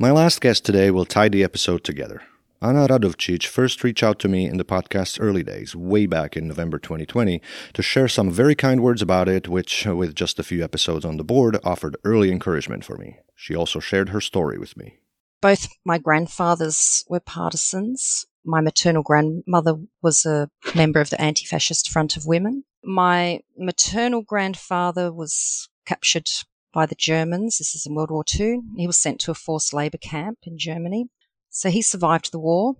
[0.00, 2.22] My last guest today will tie the episode together.
[2.62, 6.48] Anna Radovcic first reached out to me in the podcast's early days, way back in
[6.48, 7.42] November 2020,
[7.74, 11.18] to share some very kind words about it, which, with just a few episodes on
[11.18, 13.18] the board, offered early encouragement for me.
[13.34, 15.00] She also shared her story with me.
[15.42, 18.24] Both my grandfathers were partisans.
[18.42, 22.64] My maternal grandmother was a member of the Anti Fascist Front of Women.
[22.82, 26.30] My maternal grandfather was captured
[26.72, 27.58] by the Germans.
[27.58, 28.60] This is in World War II.
[28.76, 31.06] He was sent to a forced labor camp in Germany.
[31.48, 32.74] So he survived the war.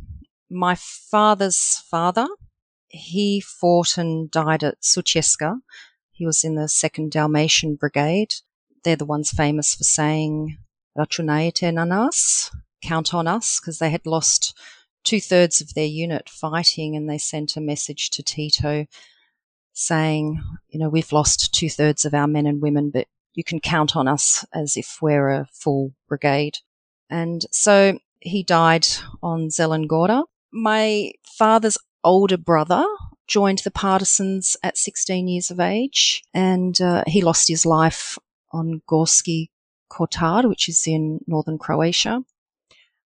[0.49, 2.27] My father's father,
[2.89, 5.61] he fought and died at Sutjeska.
[6.13, 8.35] He was in the 2nd Dalmatian Brigade.
[8.85, 10.59] They're the ones famous for saying,
[10.97, 12.51] Računajte na nas,
[12.83, 14.57] count on us, because they had lost
[15.05, 18.87] two thirds of their unit fighting and they sent a message to Tito
[19.73, 23.61] saying, you know, we've lost two thirds of our men and women, but you can
[23.61, 26.59] count on us as if we're a full brigade.
[27.09, 28.87] And so he died
[29.23, 30.25] on Zelengora.
[30.53, 32.85] My father's older brother
[33.27, 38.19] joined the partisans at 16 years of age, and uh, he lost his life
[38.53, 39.51] on Gorski
[39.91, 42.25] Kotar, which is in northern Croatia.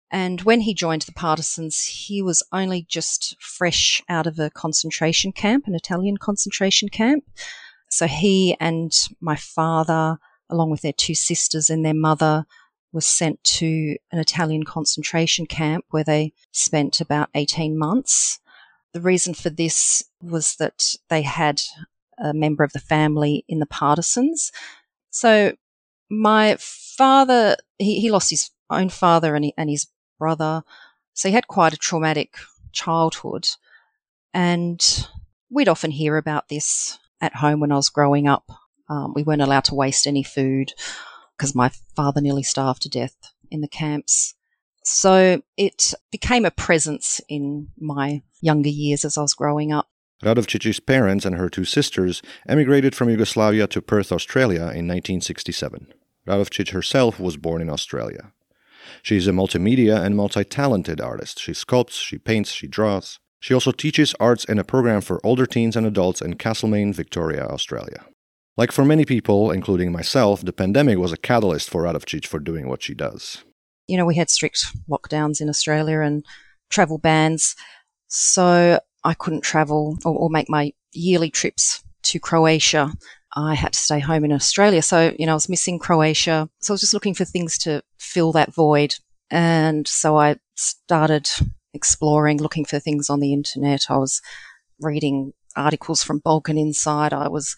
[0.10, 5.34] And when he joined the partisans, he was only just fresh out of a concentration
[5.34, 7.26] camp, an Italian concentration camp.
[7.90, 10.18] So he and my father,
[10.50, 12.46] along with their two sisters and their mother,
[12.92, 18.40] was sent to an Italian concentration camp where they spent about 18 months.
[18.94, 21.62] The reason for this was that they had
[22.18, 24.52] a member of the family in the partisans.
[25.10, 25.54] So
[26.10, 30.64] my father, he, he lost his own father and, he, and his brother.
[31.14, 32.36] So he had quite a traumatic
[32.72, 33.50] childhood.
[34.34, 35.08] And
[35.50, 38.50] we'd often hear about this at home when I was growing up.
[38.90, 40.74] Um, we weren't allowed to waste any food
[41.38, 43.16] because my father nearly starved to death
[43.52, 44.36] in the camps.
[44.84, 49.90] So it became a presence in my younger years as I was growing up.
[50.24, 55.94] Radovcic's parents and her two sisters emigrated from Yugoslavia to Perth, Australia in 1967.
[56.28, 58.32] Radovcic herself was born in Australia.
[59.04, 61.40] She is a multimedia and multi talented artist.
[61.40, 63.20] She sculpts, she paints, she draws.
[63.40, 67.46] She also teaches arts in a program for older teens and adults in Castlemaine, Victoria,
[67.46, 68.06] Australia.
[68.58, 72.68] Like for many people, including myself, the pandemic was a catalyst for Radovcic for doing
[72.68, 73.44] what she does.
[73.88, 76.26] You know, we had strict lockdowns in Australia and
[76.70, 77.56] travel bans,
[78.08, 82.92] so I couldn't travel or, or make my yearly trips to Croatia.
[83.36, 84.82] I had to stay home in Australia.
[84.82, 86.50] So, you know, I was missing Croatia.
[86.60, 88.96] So I was just looking for things to fill that void.
[89.30, 91.30] And so I started
[91.78, 93.86] exploring, looking for things on the internet.
[93.90, 94.22] I was
[94.82, 97.14] reading articles from Balkan Insight.
[97.14, 97.56] I was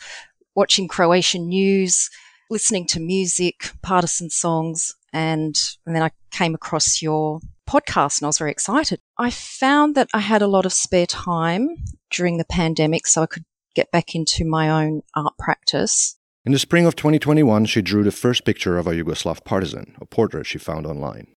[0.56, 2.10] watching Croatian news,
[2.50, 5.56] listening to music, partisan songs, and,
[5.86, 9.00] and then I came across your podcast and I was very excited.
[9.18, 11.70] I found that I had a lot of spare time
[12.12, 16.16] during the pandemic, so I could get back into my own art practice.
[16.46, 20.06] In the spring of 2021, she drew the first picture of a Yugoslav partisan, a
[20.06, 21.28] portrait she found online.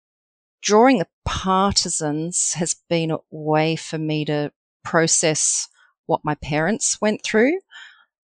[0.62, 4.52] Drawing the partisans has been a way for me to
[4.84, 5.68] process
[6.06, 7.58] what my parents went through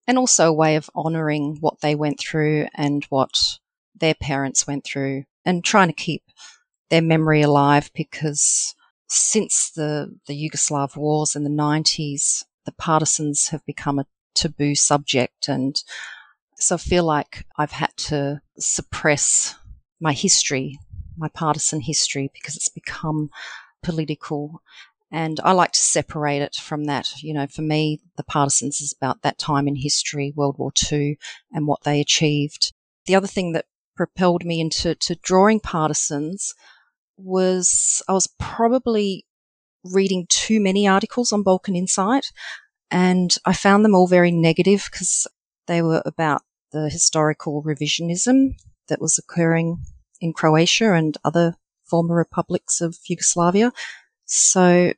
[0.07, 3.59] and also a way of honouring what they went through and what
[3.95, 6.23] their parents went through and trying to keep
[6.91, 8.75] their memory alive because
[9.09, 15.49] since the, the Yugoslav wars in the 90s, the partisans have become a taboo subject.
[15.49, 15.83] And
[16.57, 19.55] so I feel like I've had to suppress
[20.01, 20.79] my history,
[21.19, 23.31] my partisan history, because it's become
[23.83, 24.63] political.
[25.11, 27.23] And I like to separate it from that.
[27.23, 31.19] You know, for me, the partisans is about that time in history, World War II,
[31.53, 32.73] and what they achieved.
[33.07, 33.67] The other thing that
[33.97, 36.55] propelled me into to drawing partisans
[37.17, 39.27] was I was probably
[39.83, 42.31] reading too many articles on Balkan Insight,
[42.91, 45.27] and I found them all very negative because
[45.67, 46.43] they were about
[46.73, 48.55] the historical revisionism
[48.89, 49.85] that was occurring
[50.21, 53.73] in Croatia and other former republics of Yugoslavia.
[54.25, 54.93] So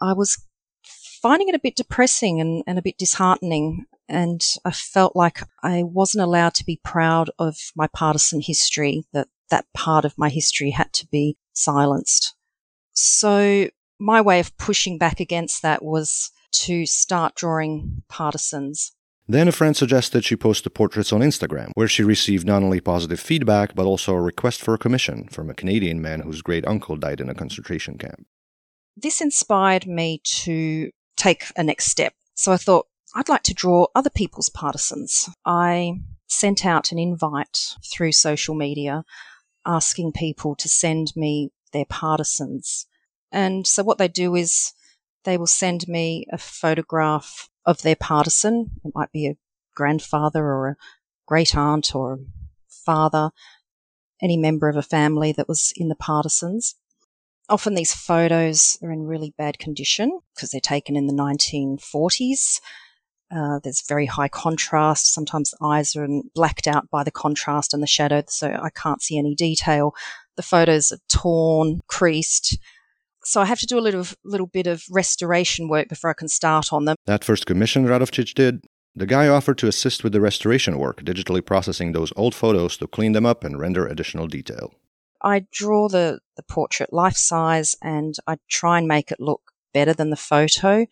[0.00, 0.38] I was
[0.82, 3.86] finding it a bit depressing and, and a bit disheartening.
[4.08, 9.28] And I felt like I wasn't allowed to be proud of my partisan history, that
[9.50, 12.34] that part of my history had to be silenced.
[12.92, 13.68] So
[13.98, 18.92] my way of pushing back against that was to start drawing partisans.
[19.30, 22.80] Then a friend suggested she post the portraits on Instagram, where she received not only
[22.80, 26.66] positive feedback, but also a request for a commission from a Canadian man whose great
[26.66, 28.26] uncle died in a concentration camp.
[28.96, 32.14] This inspired me to take a next step.
[32.34, 35.28] So I thought, I'd like to draw other people's partisans.
[35.46, 39.04] I sent out an invite through social media
[39.64, 42.86] asking people to send me their partisans.
[43.30, 44.72] And so what they do is
[45.22, 48.70] they will send me a photograph of their partisan.
[48.84, 49.36] It might be a
[49.74, 50.76] grandfather or a
[51.26, 52.18] great aunt or a
[52.68, 53.30] father,
[54.22, 56.74] any member of a family that was in the partisans.
[57.48, 62.60] Often these photos are in really bad condition because they're taken in the 1940s.
[63.34, 65.12] Uh, there's very high contrast.
[65.12, 69.02] Sometimes the eyes are blacked out by the contrast and the shadow, so I can't
[69.02, 69.94] see any detail.
[70.36, 72.58] The photos are torn, creased.
[73.30, 76.26] So I have to do a little little bit of restoration work before I can
[76.26, 76.96] start on them.
[77.06, 78.64] That first commission Radovcic did,
[78.96, 82.88] the guy offered to assist with the restoration work, digitally processing those old photos to
[82.88, 84.74] clean them up and render additional detail.
[85.22, 89.94] I draw the, the portrait life size and I try and make it look better
[89.94, 90.86] than the photo.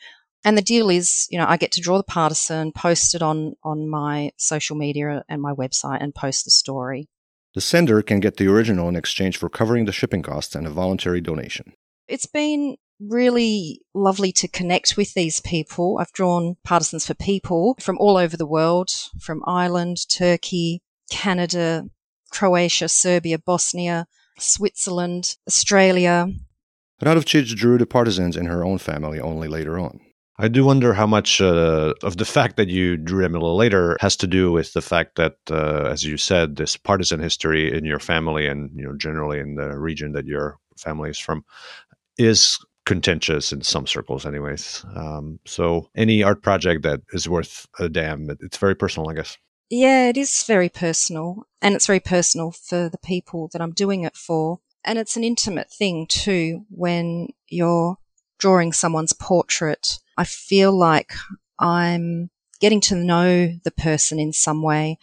[0.44, 3.54] And the deal is, you know, I get to draw the partisan, post it on,
[3.64, 7.08] on my social media and my website and post the story.
[7.54, 10.70] The sender can get the original in exchange for covering the shipping costs and a
[10.70, 11.72] voluntary donation.
[12.08, 15.98] It's been really lovely to connect with these people.
[16.00, 18.88] I've drawn partisans for people from all over the world,
[19.20, 21.84] from Ireland, Turkey, Canada,
[22.30, 24.06] Croatia, Serbia, Bosnia,
[24.38, 26.28] Switzerland, Australia.
[27.02, 30.00] Radovcic drew the partisans in her own family only later on.
[30.40, 33.56] I do wonder how much uh, of the fact that you drew them a little
[33.56, 37.76] later has to do with the fact that, uh, as you said, this partisan history
[37.76, 41.44] in your family and you know generally in the region that your family is from
[42.18, 44.84] is contentious in some circles, anyways.
[44.96, 49.36] Um, so any art project that is worth a damn, it's very personal, I guess.
[49.70, 54.04] Yeah, it is very personal, and it's very personal for the people that I'm doing
[54.04, 54.60] it for.
[54.84, 57.98] And it's an intimate thing too when you're
[58.38, 59.98] drawing someone's portrait.
[60.16, 61.12] I feel like
[61.58, 64.98] I'm getting to know the person in some way.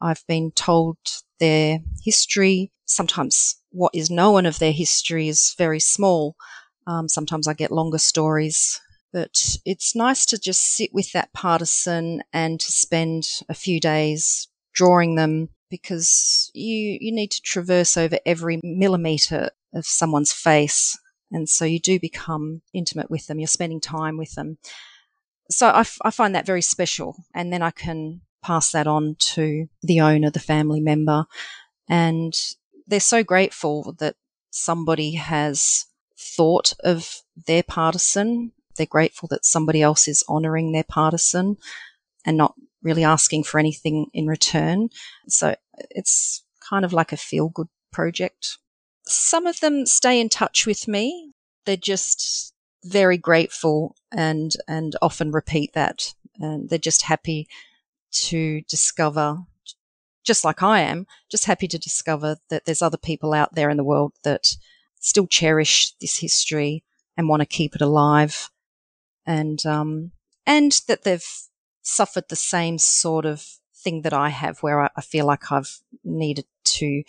[0.00, 0.96] I've been told
[1.38, 2.72] their history.
[2.86, 6.34] Sometimes what is known of their history is very small.
[6.86, 8.80] Um, sometimes I get longer stories,
[9.12, 14.48] but it's nice to just sit with that partisan and to spend a few days
[14.74, 20.98] drawing them because you you need to traverse over every millimeter of someone's face.
[21.30, 23.40] And so you do become intimate with them.
[23.40, 24.58] You're spending time with them.
[25.50, 27.16] So I, f- I find that very special.
[27.34, 31.26] And then i can pass that on to the owner the family member.
[31.88, 32.32] And
[32.86, 34.16] they're so grateful that
[34.50, 35.86] somebody has
[36.18, 41.56] thought of their partisan they're grateful that somebody else is honoring their partisan
[42.24, 44.90] and not really asking for anything in return.
[45.28, 45.56] So
[45.90, 48.58] it's kind of like a feel good project.
[49.06, 51.32] Some of them stay in touch with me.
[51.64, 52.52] They're just
[52.84, 56.14] very grateful and, and often repeat that.
[56.38, 57.48] And they're just happy
[58.12, 59.38] to discover,
[60.26, 63.76] just like I am, just happy to discover that there's other people out there in
[63.76, 64.56] the world that
[65.00, 66.82] still cherish this history
[67.16, 68.50] and want to keep it alive
[69.26, 70.12] and um,
[70.46, 71.26] and that they've
[71.82, 75.78] suffered the same sort of thing that I have, where I, I feel like I've
[76.04, 77.02] needed to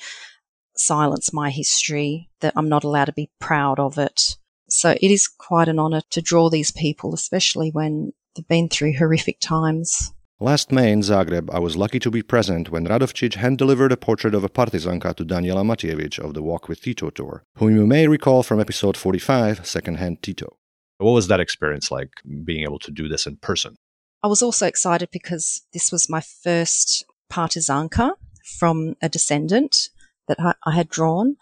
[0.76, 4.38] silence my history, that I'm not allowed to be proud of it.
[4.70, 8.97] So it is quite an honour to draw these people, especially when they've been through
[8.97, 10.13] horrific times.
[10.39, 13.97] Last May in Zagreb, I was lucky to be present when Radovcic hand delivered a
[13.97, 17.88] portrait of a partizanka to Daniela Matijevic of the Walk with Tito tour, whom you
[17.88, 20.55] may recall from episode 45, Secondhand Tito.
[20.99, 22.11] What was that experience like,
[22.43, 23.77] being able to do this in person?
[24.21, 28.11] I was also excited because this was my first partizanka
[28.59, 29.89] from a descendant
[30.27, 31.38] that I had drawn,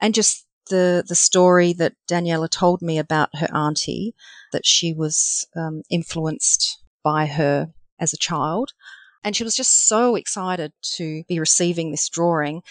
[0.00, 4.16] and just the the story that Daniela told me about her auntie,
[4.50, 8.72] that she was um, influenced by her as a child,
[9.24, 12.62] and she was just so excited to be receiving this drawing,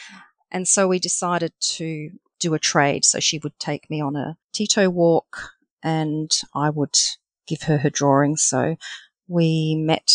[0.51, 3.05] and so we decided to do a trade.
[3.05, 5.51] So she would take me on a Tito walk
[5.84, 6.97] and I would
[7.47, 8.38] give her her drawing.
[8.38, 8.76] So
[9.28, 10.11] we met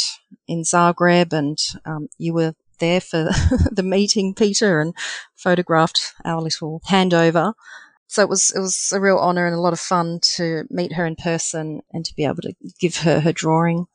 [0.46, 3.30] in Zagreb, and um, you were there for
[3.70, 4.94] the meeting, Peter, and
[5.36, 7.54] photographed our little handover.
[8.08, 10.94] So it was it was a real honour and a lot of fun to meet
[10.94, 13.86] her in person and to be able to give her her drawing.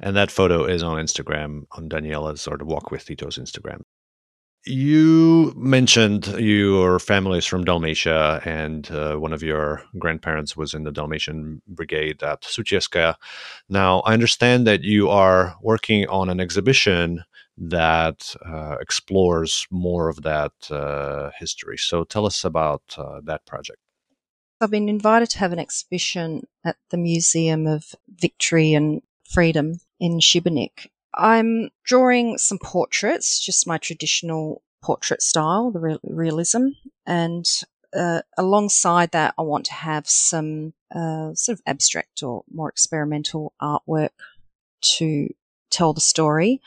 [0.00, 3.82] And that photo is on Instagram on Daniela's or the Walk with Tito's Instagram.
[4.66, 10.84] You mentioned your family is from Dalmatia, and uh, one of your grandparents was in
[10.84, 13.14] the Dalmatian Brigade at Sucheskaya.
[13.70, 17.24] Now, I understand that you are working on an exhibition
[17.56, 21.78] that uh, explores more of that uh, history.
[21.78, 23.78] So, tell us about uh, that project.
[24.60, 30.18] I've been invited to have an exhibition at the Museum of Victory and Freedom in
[30.18, 30.88] Šibenik.
[31.14, 36.68] I'm drawing some portraits, just my traditional portrait style, the realism,
[37.06, 37.46] and
[37.94, 43.52] uh, alongside that, I want to have some uh, sort of abstract or more experimental
[43.60, 44.10] artwork
[44.82, 45.28] to
[45.70, 46.60] tell the story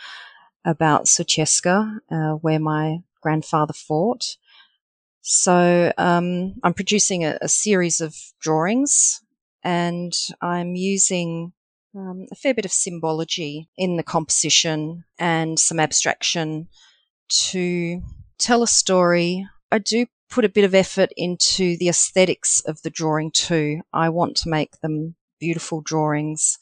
[0.66, 4.38] about Sutjeska, uh, where my grandfather fought.
[5.22, 9.22] So um, I'm producing a, a, series of drawings,
[9.64, 11.54] and I'm using
[11.96, 16.68] um, a fair bit of symbology in the composition and some abstraction
[17.30, 18.02] to
[18.38, 19.48] tell a story.
[19.72, 23.82] I do put a bit of effort into the aesthetics of the drawing too.
[23.94, 26.58] I want to make them beautiful drawings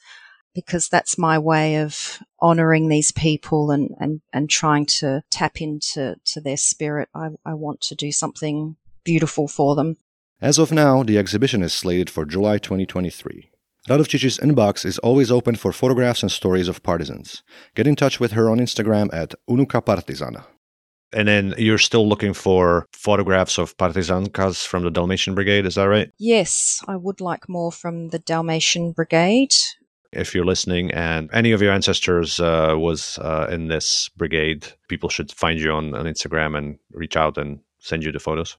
[0.54, 6.16] because that's my way of honoring these people and, and, and trying to tap into
[6.26, 7.08] to their spirit.
[7.16, 8.76] I, I want to do something
[9.06, 9.98] beautiful for them.
[10.42, 13.51] As of now, the exhibition is slated for July 2023.
[13.90, 17.42] Radovčić's inbox is always open for photographs and stories of partisans.
[17.76, 20.44] Get in touch with her on Instagram at Unuka Partizana.
[21.14, 25.90] And then you're still looking for photographs of partizankas from the Dalmatian Brigade, is that
[25.90, 26.10] right?
[26.20, 29.54] Yes, I would like more from the Dalmatian Brigade.
[30.14, 35.10] If you're listening and any of your ancestors uh, was uh, in this brigade, people
[35.10, 38.58] should find you on, on Instagram and reach out and send you the photos.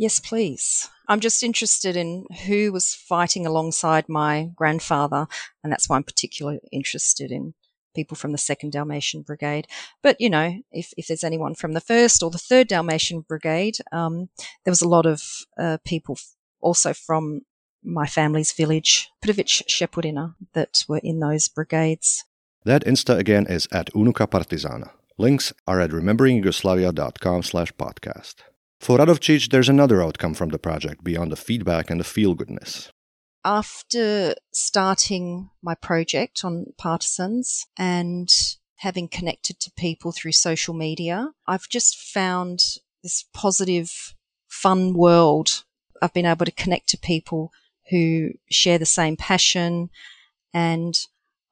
[0.00, 0.88] Yes, please.
[1.08, 5.26] I'm just interested in who was fighting alongside my grandfather,
[5.62, 7.52] and that's why I'm particularly interested in
[7.94, 9.66] people from the Second Dalmatian Brigade.
[10.02, 13.76] But you know, if, if there's anyone from the First or the Third Dalmatian Brigade,
[13.92, 14.30] um,
[14.64, 15.22] there was a lot of
[15.58, 16.16] uh, people
[16.62, 17.42] also from
[17.84, 22.24] my family's village, Prvic Šepurine, that were in those brigades.
[22.64, 24.92] That Insta again is at Unuka Partizana.
[25.18, 28.36] Links are at rememberingyugoslavia.com slash podcast.
[28.80, 32.90] For Radovčić, there's another outcome from the project beyond the feedback and the feel goodness.
[33.44, 38.30] After starting my project on partisans and
[38.76, 42.60] having connected to people through social media, I've just found
[43.02, 44.14] this positive,
[44.48, 45.64] fun world.
[46.00, 47.52] I've been able to connect to people
[47.90, 49.90] who share the same passion
[50.54, 50.94] and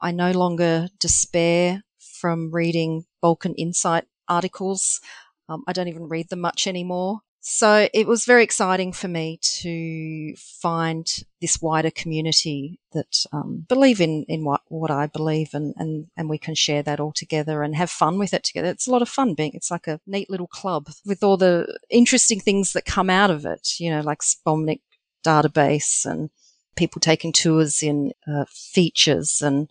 [0.00, 5.02] I no longer despair from reading Balkan Insight articles.
[5.48, 7.20] Um, I don't even read them much anymore.
[7.40, 11.06] So it was very exciting for me to find
[11.40, 16.28] this wider community that um, believe in, in what, what I believe and, and, and
[16.28, 18.68] we can share that all together and have fun with it together.
[18.68, 21.78] It's a lot of fun being, it's like a neat little club with all the
[21.88, 24.80] interesting things that come out of it, you know, like Spomenik
[25.24, 26.30] database and
[26.76, 29.68] people taking tours in uh, features and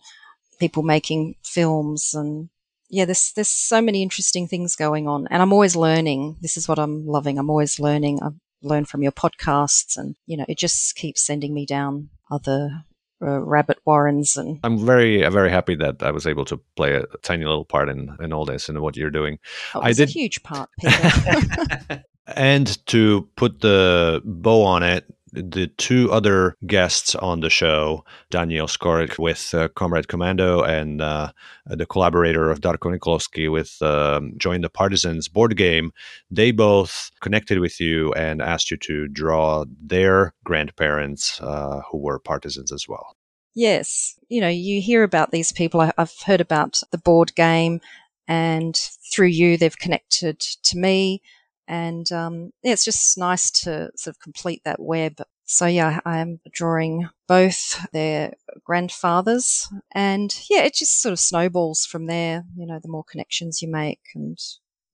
[0.58, 2.48] people making films and
[2.90, 6.36] yeah, there's there's so many interesting things going on, and I'm always learning.
[6.40, 7.38] This is what I'm loving.
[7.38, 8.20] I'm always learning.
[8.22, 12.84] I've learned from your podcasts, and you know, it just keeps sending me down other
[13.20, 14.36] uh, rabbit warrens.
[14.36, 17.88] And I'm very very happy that I was able to play a, tiny little part
[17.88, 19.38] in in all this and what you're doing.
[19.74, 22.04] Oh, I did a huge part, Peter.
[22.26, 25.04] and to put the bow on it,
[25.42, 31.32] the two other guests on the show, Daniel Skoric with uh, Comrade Commando and uh,
[31.66, 35.92] the collaborator of Darko Nikolovsky with um, Join the Partisans board game,
[36.30, 42.18] they both connected with you and asked you to draw their grandparents uh, who were
[42.18, 43.16] partisans as well.
[43.54, 44.18] Yes.
[44.28, 45.80] You know, you hear about these people.
[45.80, 47.80] I've heard about the board game,
[48.26, 48.76] and
[49.12, 51.22] through you, they've connected to me
[51.68, 55.20] and um, yeah, it's just nice to sort of complete that web.
[55.44, 58.32] So yeah, I am drawing both their
[58.64, 62.44] grandfathers, and yeah, it just sort of snowballs from there.
[62.56, 64.38] You know, the more connections you make, and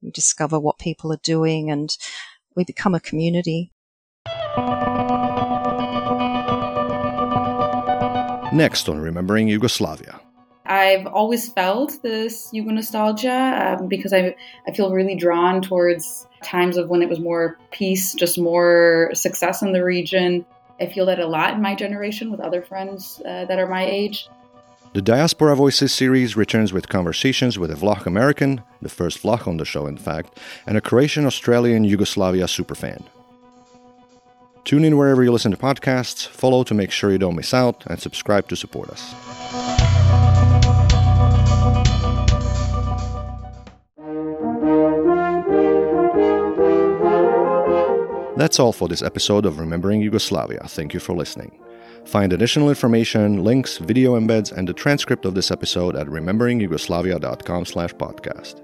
[0.01, 1.97] you discover what people are doing, and
[2.57, 3.71] we become a community.
[8.53, 10.21] Next on Remembering Yugoslavia.
[10.67, 14.35] I've always felt this Yugo nostalgia um, because I,
[14.67, 19.61] I feel really drawn towards times of when it was more peace, just more success
[19.63, 20.47] in the region.
[20.81, 23.85] I feel that a lot in my generation with other friends uh, that are my
[23.85, 24.29] age.
[24.95, 29.57] The Diaspora Voices series returns with conversations with a Vlach American, the first Vlach on
[29.57, 33.03] the show, in fact, and a Croatian Australian Yugoslavia superfan.
[34.65, 37.85] Tune in wherever you listen to podcasts, follow to make sure you don't miss out,
[37.87, 39.74] and subscribe to support us.
[48.45, 50.61] That's all for this episode of Remembering Yugoslavia.
[50.69, 51.59] Thank you for listening.
[52.05, 57.95] Find additional information, links, video embeds, and the transcript of this episode at rememberingyugoslavia.com slash
[57.95, 58.63] podcast.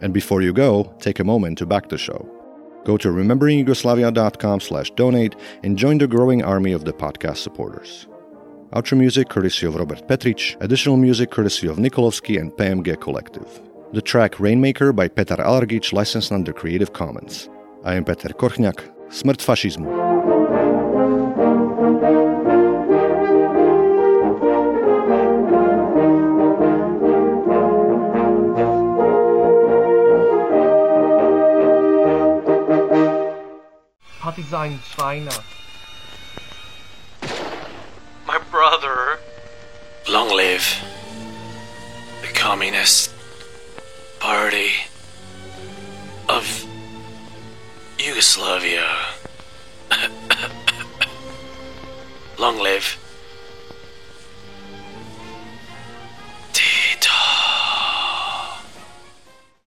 [0.00, 2.26] And before you go, take a moment to back the show.
[2.86, 8.08] Go to rememberingyugoslavia.com slash donate and join the growing army of the podcast supporters.
[8.72, 13.60] Outro music courtesy of Robert Petric, additional music courtesy of Nikolovsky and PMG Collective.
[13.92, 17.50] The track Rainmaker by Petar Alargic licensed under Creative Commons.
[17.84, 18.97] I am Peter Korchnak.
[19.10, 19.88] Smrt fašizmu.
[34.20, 35.30] Partisan China.
[38.26, 39.18] My brother.
[40.08, 40.66] Long live
[42.22, 43.10] the Communist
[44.20, 44.70] Party
[46.28, 46.44] of
[47.98, 48.86] Yugoslavia.
[52.38, 52.96] Long live